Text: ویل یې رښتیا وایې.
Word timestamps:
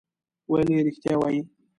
ویل 0.51 0.69
یې 0.75 0.79
رښتیا 0.87 1.13
وایې. 1.19 1.41